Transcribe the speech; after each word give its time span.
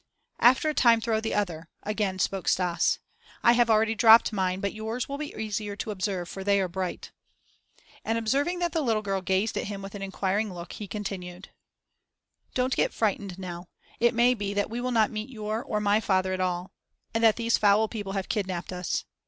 "After 0.39 0.67
a 0.67 0.73
time, 0.73 0.99
throw 0.99 1.21
the 1.21 1.35
other," 1.35 1.69
again 1.83 2.17
spoke 2.17 2.47
Stas. 2.47 2.97
"I 3.43 3.53
already 3.55 3.91
have 3.91 3.99
dropped 3.99 4.33
mine, 4.33 4.59
but 4.59 4.73
yours 4.73 5.07
will 5.07 5.19
be 5.19 5.31
easier 5.35 5.75
to 5.75 5.91
observe 5.91 6.27
for 6.27 6.43
they 6.43 6.59
are 6.59 6.67
bright." 6.67 7.11
And 8.03 8.17
observing 8.17 8.57
that 8.57 8.71
the 8.71 8.81
little 8.81 9.03
girl 9.03 9.21
gazed 9.21 9.59
at 9.59 9.65
him 9.65 9.83
with 9.83 9.93
an 9.93 10.01
inquiring 10.01 10.51
look, 10.51 10.73
he 10.73 10.87
continued: 10.87 11.49
"Don't 12.55 12.75
get 12.75 12.93
frightened, 12.95 13.37
Nell. 13.37 13.69
It 13.99 14.15
may 14.15 14.33
be 14.33 14.55
that 14.55 14.71
we 14.71 14.81
will 14.81 14.89
not 14.89 15.11
meet 15.11 15.29
your 15.29 15.61
or 15.63 15.79
my 15.79 15.99
father 15.99 16.33
at 16.33 16.41
all 16.41 16.71
and 17.13 17.23
that 17.23 17.35
these 17.35 17.59
foul 17.59 17.87
people 17.87 18.13
have 18.13 18.27
kidnapped 18.27 18.73
us. 18.73 19.05